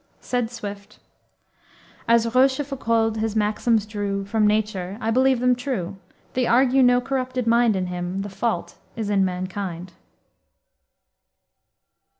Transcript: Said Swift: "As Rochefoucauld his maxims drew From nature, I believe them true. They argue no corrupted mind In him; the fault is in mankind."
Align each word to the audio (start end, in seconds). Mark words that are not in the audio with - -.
Said 0.19 0.49
Swift: 0.49 0.97
"As 2.07 2.25
Rochefoucauld 2.33 3.17
his 3.17 3.35
maxims 3.35 3.85
drew 3.85 4.25
From 4.25 4.47
nature, 4.47 4.97
I 4.99 5.11
believe 5.11 5.39
them 5.41 5.55
true. 5.55 5.95
They 6.33 6.47
argue 6.47 6.81
no 6.81 6.99
corrupted 6.99 7.45
mind 7.45 7.75
In 7.75 7.85
him; 7.85 8.23
the 8.23 8.29
fault 8.29 8.79
is 8.95 9.11
in 9.11 9.23
mankind." 9.23 9.93